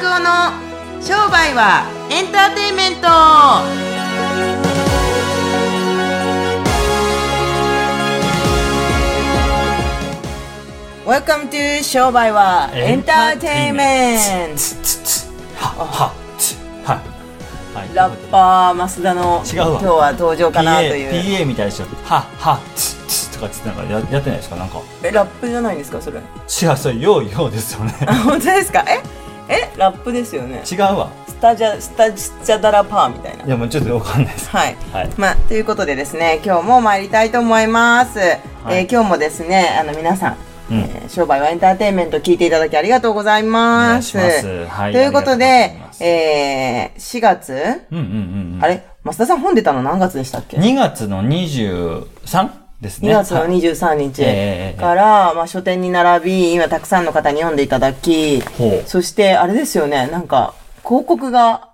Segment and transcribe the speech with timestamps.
[0.00, 0.52] 拓夫の
[1.02, 3.08] 商売はエンターテインメント。
[3.08, 3.10] ー
[11.04, 14.62] Welcome to 商売はエンターテインメント。
[17.94, 19.80] ラッパー増田の違うわ。
[19.80, 21.12] 今日は登場かなという。
[21.12, 21.86] PA, PA みたいでしょ。
[22.04, 24.56] は、は、つ、つとかつってなんかややってないですか？
[24.56, 24.80] なんか。
[25.02, 26.00] えラップじゃないんですか？
[26.00, 26.18] それ。
[26.18, 26.20] 違
[26.72, 27.94] う、それ、ようようですよね。
[28.06, 28.84] あ本当ですか？
[28.88, 29.00] え？
[29.48, 30.62] えラップですよね。
[30.70, 31.10] 違うわ。
[31.26, 33.44] スタジャスタジャダラパーみたいな。
[33.44, 34.50] いや、もうちょっとわかんないです。
[34.50, 35.10] はい、はい。
[35.16, 40.36] まあということでですね今日も参りたいと思います、えー今日もですねあの皆さん、
[40.70, 40.78] うん。
[40.80, 44.08] えー商売はエンターテインメント聞いていただきありがとうございます。
[44.08, 44.66] いします。
[44.66, 47.52] はいということでがとえー、4月、
[47.90, 48.58] うんうんうんうん。
[48.62, 48.84] あれ？
[49.04, 52.50] 増田さん本出たの何月でしたっけ？2月の 23?
[52.80, 53.10] ですね。
[53.10, 53.50] 2月のはい。
[53.50, 58.42] 23日ええから、まあ、書店に並び今たくさんの方に読んでいただき
[58.86, 60.54] そしてあれですよねなんか
[60.84, 61.68] 広告が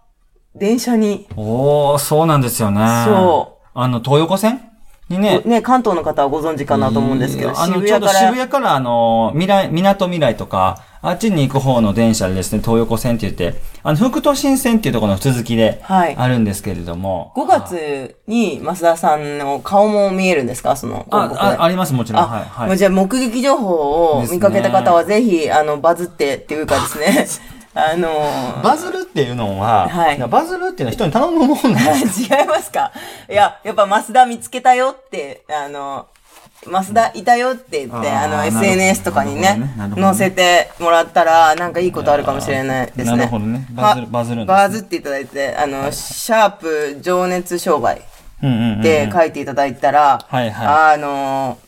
[0.55, 1.27] 電車に。
[1.37, 2.81] おー、そうなんですよね。。
[3.05, 3.69] そう。
[3.75, 4.61] あの、東横線？
[5.09, 17.33] にね、ね、関東の方はご存知かなと思うんですけど、あの、ちょうど渋谷から、あの、未来、港未来とか、あっちに行く方の電車でですね、東横線って言って、あの、副都心線っていうところの続きで、はいあるんですけれども。
[17.37, 20.77] 5月に増田さんの顔も見えるんですか？
[20.77, 22.23] そのあ、あ、あります、もちろん。
[22.23, 22.69] あ、はい、はい。
[22.69, 27.27] もうじゃあ目撃情報を見かけた方はぜひ、あの、バズってっていうかですね、
[27.77, 32.23] あのーバズるっていうのは、はいバズるっていうのは人に頼むもんなんです。
[32.25, 32.93] 違いますか？
[33.29, 36.07] いや、やっぱ増田見つけたよって、あの、
[36.67, 43.17] 増田いたよって言って、あの、SNS とかにね載せてもらったら、なんかいいことあるかもしれないですね。
[43.17, 48.03] なるほどねバズるはバズるバズっていただいて、あの、シャープ情熱商売。
[48.45, 51.59] って書いていただいたら、はいはあの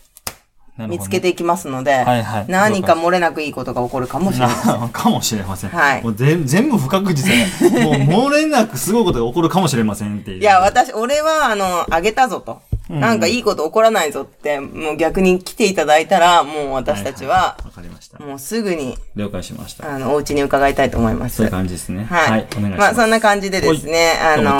[0.79, 4.57] 見つけていきますので、はいはい何か漏れなくいいことが起こるかもしれない。
[4.67, 5.71] な かもしれません。
[5.71, 7.33] はいもうぜ全部不確実
[7.73, 7.95] で、もう
[8.29, 10.41] 漏れなくすごいことが起こるかもしれませんっていう。
[10.41, 12.61] いや、私、俺は、あの、あげたぞと。
[12.89, 18.19] なんかいいこと起こらないぞって、もう逆に来ていただいたら、もう私たちは、わかりました。
[18.19, 19.93] もうすぐに、了解しました。
[19.93, 21.37] あの、お家に伺いたいと思います。
[21.37, 22.05] そういう感じですね。
[22.05, 22.47] はい。
[22.57, 22.79] お願いします。
[22.79, 24.51] まあ、そんな感じでですね、あの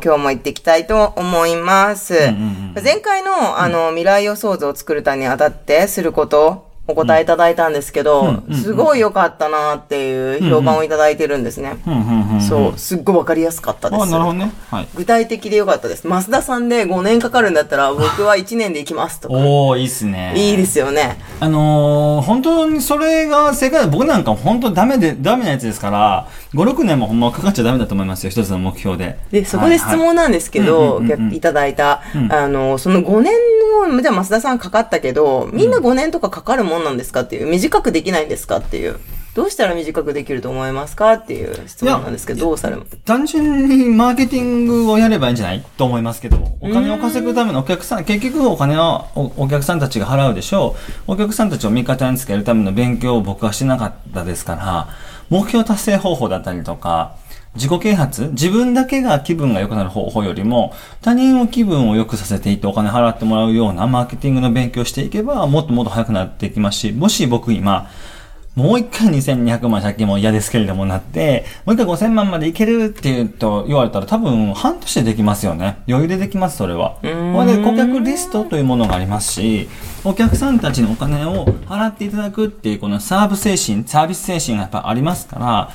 [0.00, 2.14] ー今日も行っていきたいと思います。
[2.82, 11.76] 前回の、あの、未来予想図を作るためにあたってすること、お答えいただいたんですけど、すごい良かったなっていう評判をいただいてるんですね。
[12.48, 14.02] そう、すっごいわかりやすかったです。
[14.02, 14.52] あ、なるほどね。
[14.70, 14.88] はい。
[14.94, 16.06] 具体的でよかったです。
[16.06, 19.34] 増田さんで5年かかるんだったら、僕は1年で行きますとか。
[19.34, 20.32] おー、いいっすね。
[20.36, 21.18] いいですよね。
[21.40, 23.88] あのー、本当にそれが正解だ。
[23.88, 28.30] 僕なんか本当ダメで、ダメなやつですから、5、6年もほんまかかっちゃダメだと思いますよ。
[28.30, 29.18] 一つの目標で。
[29.32, 31.02] で、そこで質問なんですけど、は
[31.32, 33.32] いただいた、んあの、その5年
[33.82, 38.98] を、じゃあ増田さんかかったけど、みんな5年とかかかるもんなんですかっていう、短くできないんですかっていう、
[39.34, 42.96] どうしたら短くできると思いますかっていう質問なんですけど、どうされます？
[43.04, 50.74] 単純にマーケティングをやればいいんじゃないと思いますけど、お金を稼ぐためのお客さん、結局お金はおお客さんたちが払うでしょ
[51.06, 51.12] う。
[51.12, 54.88] お客さんたちを味方につけるための勉強を僕はしてなかったですから、
[55.28, 57.16] 目標達成方法だったりとか、
[57.56, 67.88] 自己啓発自分だけが気分が良くなる方法よりも、他人を気分を良くさせていってお金払ってもらうようなマーケティングの勉強をしていけば、もっともっと早くなっていきますし、もし僕今、
[68.54, 75.76] もう一回2200万借金も嫌ですけれどもなって、もう一回5000万までいけるって言うと言われたら多分半年でできますよね。
[75.86, 76.96] 余裕でできます、それは。
[77.02, 77.06] こ
[77.44, 79.68] れで顧客リストというものがありますし、
[80.04, 85.70] お客さんたちにお金を払っていただくっていうこのサーブ精神、サービス精神がやっぱありますから、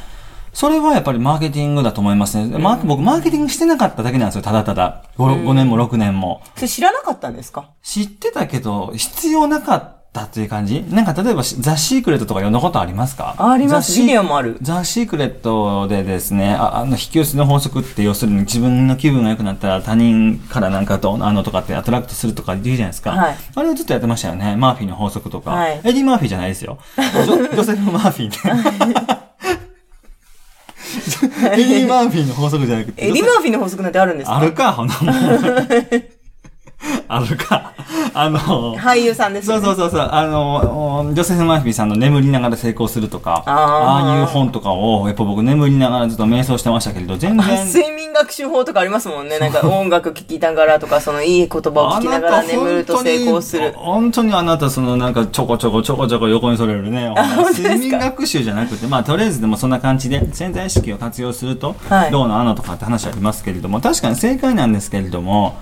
[0.54, 2.58] それはやっぱりマーケティングだと思いますね。
[2.58, 5.04] マー僕、マーケティングしてなかっただけなんですよ、ただただ。
[5.18, 6.42] 5, 5年も6年も。
[6.56, 7.70] それ知らなかったんですか？
[7.82, 9.82] 知ってたけど、必要なかっ
[10.14, 10.84] たっていう感じ？
[10.90, 13.36] なんか例えばザ・シークレットとか読んだことありますか？
[13.38, 23.12] ありますビデオもあるザ・シークレットでですね、ああの、引き寄せの法則って要するに自分の気分が良くなったら他人からなんかと、あのとかって attract するとか言うじゃないですか。
[23.12, 24.58] はいあれをずっとやってましたよね。
[24.58, 25.52] マーフィーの法則とか。
[25.52, 26.78] はいエディ・マーフィーじゃないですよ。
[26.98, 29.11] ジョジョセフ・マーフィーね。
[31.48, 33.06] エディ・マーフィーの法則じゃなくて。
[33.06, 34.38] エディ・マーフィーの法則なんてあるんですか？
[34.38, 35.16] あるか、ほんなもん。
[37.14, 37.74] あるか。
[38.14, 39.66] あの、俳優さんですよね。
[39.66, 40.10] そうそうそうそう。
[40.12, 47.68] あの、ジョセフ・マーフィーさんの眠りながら成功するとか、あーああいう本とかを、やっぱ僕眠りながらずっと瞑想してましたけれど、全あ然。
[47.68, 49.40] 睡眠学習法とかありますもんね。
[49.40, 53.74] なんか音楽聴きながらとか、そのいい言葉を聞きながら眠ると成功する。
[53.76, 57.14] 本当にあなた、そのなんかちょこちょこちょこちょこ横にそれるね。
[57.54, 65.58] 睡眠学習じゃなくて、まあとりあえずでもそんな感じで潜在意識を活用すると、はいどうのあのとかって話ありますけれども、確かに正解なんですけれども、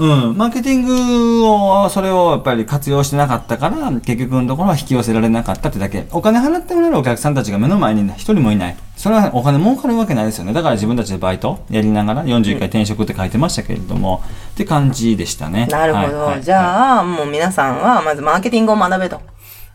[0.00, 6.06] うん、マーケティングを、それをやっぱり活用してなかったから、結局のところは引き寄せられなかったってだけ。
[6.10, 8.76] お金払ってもらえるお客さんたちが目の前に一人もいない。
[8.96, 10.54] それはお金儲かるわけないですよね。
[10.54, 15.66] だから自分たちでバイトやりながら41回転職って書いてましたけれども、って感じでしたね。
[15.66, 16.18] なるほど。
[16.18, 19.20] はいはいじゃあ、もう皆さんは、まずマーケティングを学べと。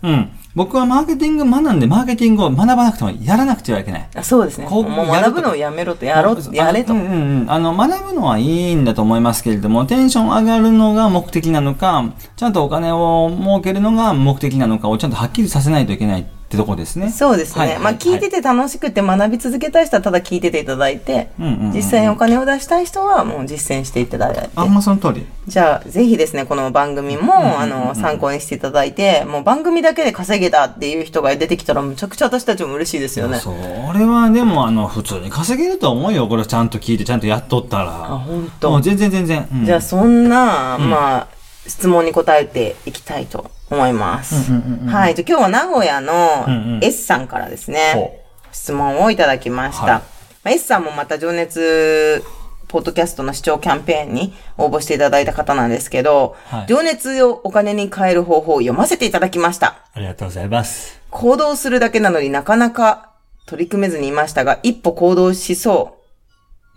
[0.02, 0.32] うん。
[0.56, 4.10] 僕はマーケティング学んで、マーケティングを学ばなくてもやらなくてはいけない。
[4.16, 4.68] あそうですね。
[4.70, 6.96] こうもう学ぶのをやめろと、やろう、やれとう。
[6.96, 7.52] んうんうん。
[7.52, 12.06] あの、学ぶのはいいんだと思いますけれども、テンション上がるのが目的なのか、
[12.38, 17.10] ちゃんとお金を儲けるのが目的なのかをちゃんとはっきりさせないといけないってとこですね。
[17.10, 17.62] そうですね。
[17.62, 21.30] はいはいまあ、聞いてて楽しくて学び続けたい人はただ聞いてていただいて、
[21.74, 24.50] 実際にお金を出したい人はもう実践していただいて。
[24.56, 25.26] あんまその通り。
[25.48, 33.40] じゃあ、ぜひですね、この番組も、あの、参考にしていただいて、もう番組だけで稼げたっていう人が出てきたら、むちゃくちゃ私たちも嬉しいですよね。
[33.40, 33.52] そ
[33.94, 36.28] れはでも、あの、普通に稼げると思うよ。
[36.28, 37.86] これちゃんと聞いて、ちゃんとやっとったら。
[37.86, 38.82] あ、本も当う。
[38.82, 39.48] 全然全然。
[39.52, 41.28] うんじゃあ、そんな、まあ、
[41.68, 44.52] 質問に答えていきたいと思います。
[44.88, 45.16] はい。
[45.16, 48.20] じゃあ今日は名古屋のうんうん S さんからですね、ほ
[48.52, 49.84] 質問をいただきました。
[49.86, 50.02] はいま
[50.46, 52.24] あ S さんもまた情熱、
[52.68, 59.78] ポッドキャストの視聴キャンペーンに応募していただいた方なんですけど、はい情熱をお金に変える方法を読ませていただきました。
[59.94, 61.00] ありがとうございます。
[61.10, 63.12] 行動するだけなのになかなか
[63.46, 65.98] 取り組めずにいましたが、一歩行動しそ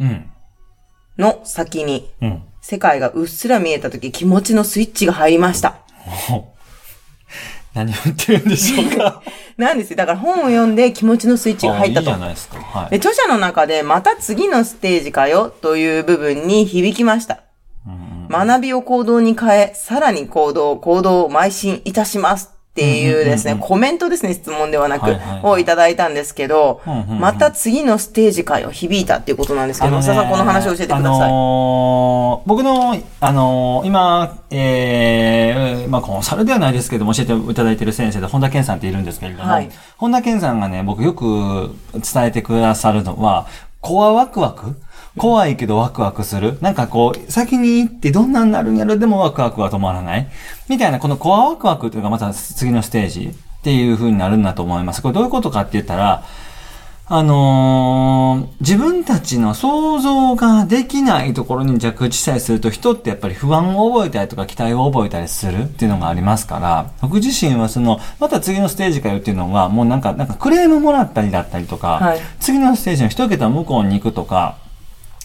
[0.00, 0.30] うん。
[1.18, 2.42] うの先に、うん。
[2.60, 5.78] 世界がうっすら見えた時気持ちのスイッチが入りました。
[7.78, 9.22] ほ何を言ってるんでしょうか？
[9.56, 9.96] なんですよ。
[9.96, 12.26] だから本を読んで気持ちのスイッチが入ったとあいいじゃ。
[12.26, 12.58] ないですか。
[12.58, 12.96] はいで、。
[12.96, 17.40] 著者の中でまた次のステージかよという部分に響きました。
[18.30, 26.80] 学びを行動に変え、さらに行動、行動を邁進いたしますっていうですね、コメントですね、質問ではなくをいただいたんですけど
[27.20, 31.30] また次のステージかよ、響いたっていうことなんですけど、ねさんこの話を教えてくだあさい。
[31.30, 39.68] のー僕の、あのー今、えー、まあ、コンサルではないですけども、教えていただいている先生で、本田健さんっているんですけれども、はい。
[39.96, 43.46] 本田健さんがね、僕よく伝えてくださるのは、
[43.80, 44.76] コアワクワク
[45.16, 46.58] 怖いけどワクワクする。
[46.60, 50.28] なんかこう、先に行ってどんなになるんやろでもワクワクは止まらない。
[50.68, 55.02] みたいな、このコアワクワクっていうのがまた次のステージっていう風になるんだと思います。
[55.02, 56.24] これどういうことかって言ったら、
[57.10, 74.56] あのー自分たちの想像ができないところに着地さえすると人ってやっぱり不安を覚えたりとか期待を覚えたりするっていうのがありますから、僕自身はその、また次のステージかよっていうのが、もうなんか、なんかクレームもらったりだったりとか、はい次のステージの一桁向こうに行くとか、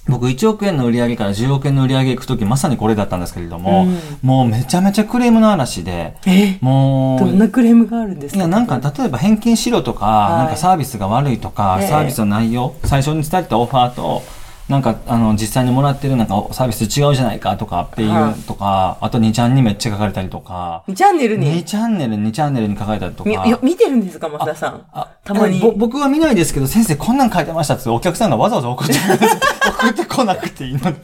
[0.06, 3.98] 僕1億円の売り上げから10億円の売り上げ行くときまさにこれだったんですけれども、うん。
[4.22, 6.58] もうめちゃめちゃクレームの嵐で、え？
[6.60, 8.38] もう、どんなクレームがあるんですか？
[8.38, 10.38] いや、なんか、例えば返金しろとか、はい。
[10.40, 11.88] なんかサービスが悪いとか、ええ。
[11.88, 14.22] サービスの内容、最初に伝えたオファーと、
[14.70, 23.30] なんか、あの、実際にもらってるなんかサービス違うじゃないかとかっていう、はいとか、あと2ちゃんにめっちゃ書かれたりとか、2チャンネル2に、チャンネル、2チャンネルに書かれたりとか。
[23.30, 24.82] みよ見てるんですか、増田さん。
[24.94, 28.94] あたまにぼ僕は見ないですけど、先生こんなん書いてましたってお客さんがわざわざ送って
[29.68, 30.96] 送ってこなくていいのに。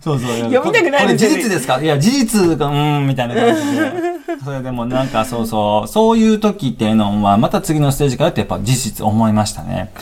[0.00, 0.30] そうそう。
[0.50, 1.80] 読みたくないこれ事実ですか？
[1.82, 3.92] いや、事実が、うーん、みたいな感じで。
[4.42, 9.92] それでもなんかそうそう、そういう時っていうのは、また次のステージからってやっぱ事実思いましたね。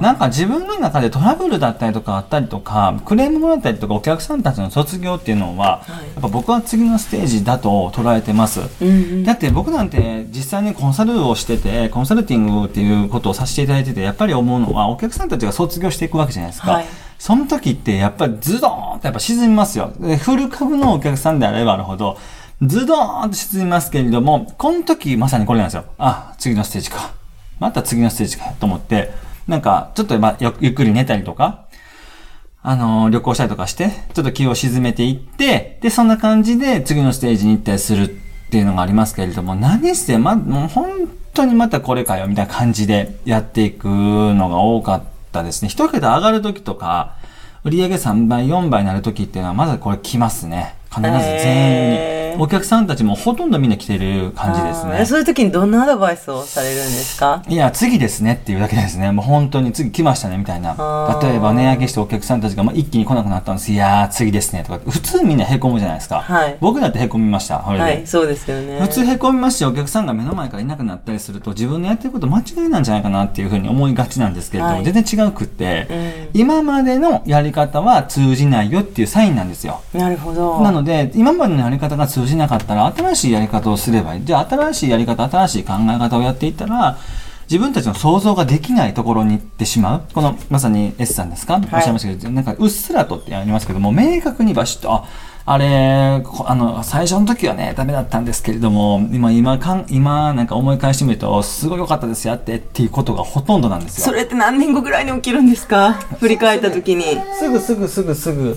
[0.00, 8.60] なんか自分の中でトラブルだったりとかあったりとか、クレームもらったりとか、お客さんたちの卒業っていうのは、やっぱ僕は次のステージだと捉えてます。
[8.80, 9.24] うんうん。
[9.24, 16.72] だって僕なんて実際にコンサルをしてて、コンサルティングっていうことをさせていただいてて、やっぱり思うのは、お客さんたちが卒業していくわけじゃないですか。
[16.72, 16.84] はい
[17.20, 19.92] その時ってやっぱりズドーンとやっぱ沈みますよ。
[20.00, 22.16] でフル株のお客さんであればあるほど、
[22.62, 25.84] ズドーンと沈みますけれども、この時まさにこれなんですよ。
[25.96, 27.12] あ、次のステージか。
[27.58, 29.12] また次のステージかと思って、
[29.48, 31.66] なんかちょっとまゆっくり寝たりとか、
[32.62, 38.08] あのー旅行したりとかして、ちょっと気を沈めていって、で、そんな感じで次のステージに行ったりするっ
[38.50, 45.02] ていうのがありますけれども、何せ、ま、もう本当にまたこれかよ、みたいな感じでやっていくのが多かっ
[45.32, 45.70] たですね。
[45.70, 47.16] 一桁上がる時とか、
[47.64, 50.74] 売上3倍、4倍になる時っていうのは、まずこれ来ますね。
[50.90, 51.96] 必ず全員に。
[51.96, 55.04] へーお客さんたちもほとんどみんな来てる感じですね。
[55.06, 57.42] そういう時にどんなアドバイスをされるんですか？
[57.48, 59.12] いや、次ですねっていうだけですね。
[59.12, 60.74] もう本当に次来ましたね、みたいな
[61.22, 63.72] 例えば値上げしてお客さんたちがまあ一気に来なくなったんです。
[63.72, 64.64] いやー、次ですね。
[64.64, 64.80] とか。
[64.90, 66.20] 普通みんな凹むじゃないですか。
[66.20, 67.58] はい僕だって凹みました。
[67.58, 68.80] はい、そうですよね。
[68.80, 79.82] 普通凹みますし、お客さんが目の前からいなくなったりすると、自分のやってること間違いなんじゃないかなっていうふうに思いがちなんですけれども、はい全然違うくって、うん今までのやり方は通じないよっていうサインなんですよ。
[79.92, 80.60] なるほど。
[80.60, 84.24] なので、今までのやり方が通じなかったら、新しいやり方をすればいい。
[84.24, 86.98] じゃあ、新しいやり方、新しい考え方をやっていったら、
[87.50, 90.02] 自分たちの想像ができないところに行ってしまう。
[90.14, 95.04] この、まさに S さんですか、おっしゃいましたけど、なんか、うっすらとってありますけども、明確にバシッと、あ、
[95.46, 104.04] あれ、こあの、最初の時はね、ダメだったんですけれども、今、今、かん今、なんか思い返してみると、すごい良かったです、やってっていうことがほとんどなんですよ。
[104.04, 105.94] それって何年後ぐらいに起きるんですか？
[106.20, 107.04] 振り返った時に。
[107.36, 108.56] すぐすぐすぐすぐ。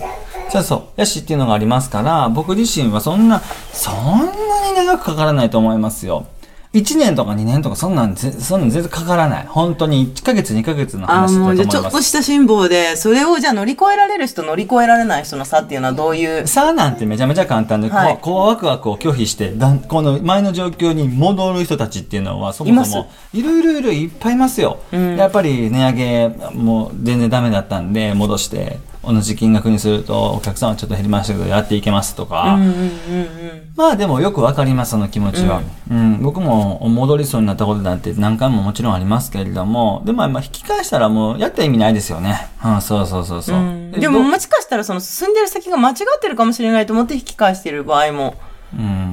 [0.54, 0.82] そうそう。
[0.96, 3.42] やしっていうのがありますから、僕自身はそんな、
[3.72, 6.28] そんなに長くかからないと思いますよ。
[6.74, 9.46] 1年とか2年とかそんなんぜ、そんなん全然かからない。
[9.48, 11.70] 本当に1ヶ月2ヶ月のあ話だともう思います。
[11.70, 16.48] じゃあちょっとした辛抱で、それをじゃあ乗り越えられる人、乗り越えられない人の差っていうのはどういう？
[16.48, 24.80] さあなんてめちゃめちゃ簡単で、はいこう、ワクワクを拒否して、だんこの前の状況に戻る人たちっていうのは、そもそも、いるいるいるいっぱいいますよ。
[24.92, 32.56] やっぱり値上げ、もう全然ダメだったんで、戻して、同じ金額にすると、お客さんはちょっと減りましたけど、やっていけますとか。
[32.56, 33.72] うんうんうんうん。
[33.76, 35.62] まあでもよくわかります、その気持ちは。
[35.92, 42.50] うん、僕も戻りそうになったことなんて何回ももちろんありますけれども、でもまあ引き返したらもうやった意味ないですよね。
[42.64, 44.00] うん、そうそうそうそう。
[44.00, 48.53] でももしかしたらその進んでる先が間違ってるかもしれないと思って引き返している場合も、うん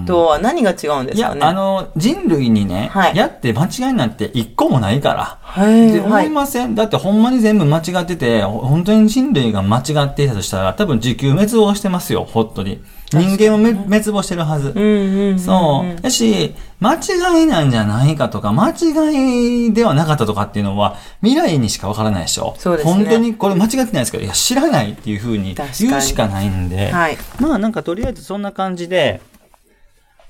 [0.07, 1.40] とは何が違うんでいや、すかね？
[1.43, 5.38] あの、人類にね、はいやって間違いなんて一個もないから。
[5.43, 12.81] はいって思いません、だってほんまに全部間違ってて、ほ本当に人類が間違っていたとしたら、多分地球滅亡してますよ、ほっとに。
[13.12, 14.69] 人間もめ滅亡してるはず。
[14.69, 15.38] うんうんうん。
[15.40, 16.00] そう。
[16.00, 22.55] だし、間違いなんじゃないかとか、間違いではなかったとかっていうのは、未来にしかわからないでしょ。
[22.57, 26.93] そうですね本当にこれ間違ってないですけど、いや、知らないっていうふうに言うしかないんで。
[26.93, 27.19] はい。
[27.40, 29.21] まあなんかとりあえずそんな感じで、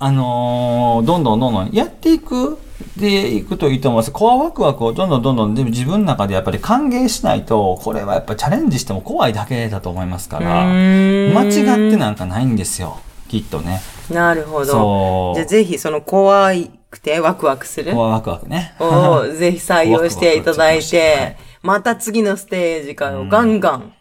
[0.02, 2.58] あのーどんどんどんどんやっていく、
[2.96, 4.10] でいくといいと思います。
[4.10, 12.98] コアワクワクをどんどんどんどんで自分の中でやっぱり歓迎しないと、これはやっぱチャレンジしても怖いだけだと思いますから、間違ってなんかないんですよ。
[13.28, 13.82] きっとね。
[14.10, 15.34] なるほど。
[15.34, 16.50] じゃあぜひその怖
[16.90, 18.74] くてワクワクするコアワクワクね。
[18.80, 23.92] をぜひ採用していただいて、また次のステージからガンガン、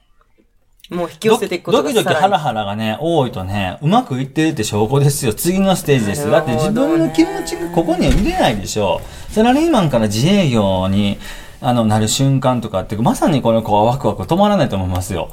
[0.90, 5.34] もう引き寄せていくことドキドキハラハラがね、多いとね、うまくいってるって証拠ですよ。
[5.36, 6.32] 次のステージですよ。
[6.32, 9.00] だって自分の気持ちがここには入れないでしょ。
[9.30, 11.20] サラリーマンから自営業に
[11.62, 15.30] あのなる瞬間とかって、まさにこの子はワクワク止まらないと思いますよ。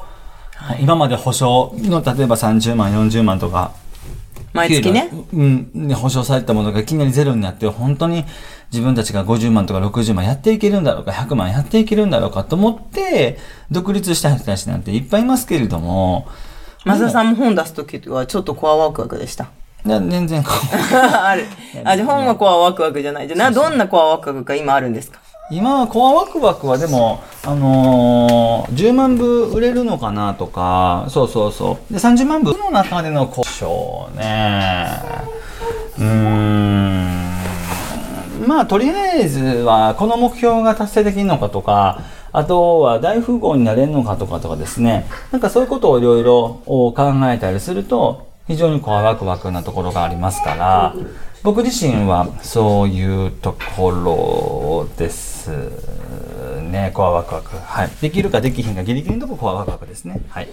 [0.79, 3.71] 今まで保証の例えば30万、40万とか、
[4.53, 5.09] 毎月ね。
[5.33, 8.25] うん、で保証されたものがいきなりゼロになって、本当に
[8.71, 13.37] 自分たちが50万とか60万やっていけるんだろうか、100万やっていけるんだろうかと思って、
[13.71, 16.27] 独立した人たちなんていっぱいいますけれども、
[16.85, 19.47] 増田さんも本出すときはちょっとコアワクワクでした。
[19.85, 21.45] いや全然こう ある。
[21.85, 23.27] あ、じゃあ本はコアワクワクじゃない。
[23.27, 25.19] じゃあな、どんなコアワクワクが今あるんですか？
[25.49, 31.93] 今はコアワクワクはでも、あのー10万部売れるのかなとか、そうそうそう。
[31.93, 35.01] で、30万部の中での交渉ね。
[35.97, 36.86] うーん。
[38.47, 42.01] まあ、とりあえずは、この目標が達成できるのかとか、
[42.31, 45.05] あとは大富豪になれるのかとかとかですね。
[45.31, 46.93] なんかそういうことをいろいろ考
[47.25, 50.95] えたりすると、非常にこうワクワクなところがありますから、
[51.43, 55.51] 僕自身はそういうところです
[56.61, 56.91] ね。
[56.93, 57.55] コアワクワク。
[57.57, 57.89] はい。
[58.01, 60.21] できるかできひんかギリギリのとこコアワクワクですね。
[60.29, 60.47] はい。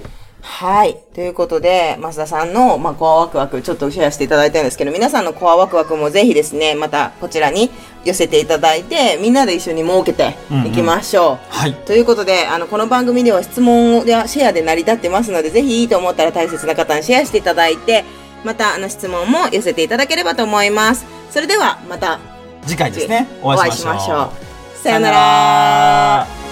[0.46, 0.98] はい。
[1.14, 7.70] ということで、増田さんの、まあ、コアワクワク、ちょっとシェアしていただいたんですけど、皆さんのコアワクワクもぜひですね、またこちらに
[8.04, 10.36] 寄せていただいて、みんなで一緒に設けて
[10.66, 11.38] いきましょう。
[11.48, 11.72] はい。
[11.72, 18.04] ということで、あの、この番組では質問やシェアで成り立ってますので、ぜひいいと思ったら大切な方にシェアしていただいて、
[18.44, 21.06] また、あの、質問も寄せていただければと思います。
[21.30, 22.20] それでは、また、
[22.66, 23.26] 次回ですね。
[23.42, 24.30] お会いしましょ
[24.78, 24.78] う。
[24.82, 26.43] さよなら。